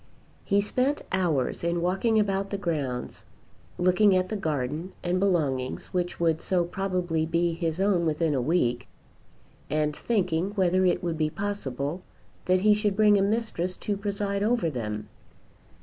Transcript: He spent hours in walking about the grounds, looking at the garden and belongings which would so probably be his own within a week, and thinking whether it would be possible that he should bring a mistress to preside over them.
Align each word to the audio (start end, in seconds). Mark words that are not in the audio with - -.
He 0.43 0.61
spent 0.61 1.03
hours 1.11 1.63
in 1.63 1.79
walking 1.79 2.17
about 2.19 2.49
the 2.49 2.57
grounds, 2.57 3.23
looking 3.77 4.15
at 4.15 4.29
the 4.29 4.35
garden 4.35 4.93
and 5.03 5.19
belongings 5.19 5.93
which 5.93 6.19
would 6.19 6.41
so 6.41 6.63
probably 6.65 7.23
be 7.23 7.53
his 7.53 7.79
own 7.79 8.07
within 8.07 8.33
a 8.33 8.41
week, 8.41 8.87
and 9.69 9.95
thinking 9.95 10.53
whether 10.55 10.83
it 10.87 11.03
would 11.03 11.19
be 11.19 11.29
possible 11.29 12.01
that 12.45 12.61
he 12.61 12.73
should 12.73 12.95
bring 12.95 13.15
a 13.19 13.21
mistress 13.21 13.77
to 13.77 13.95
preside 13.95 14.41
over 14.41 14.71
them. 14.71 15.07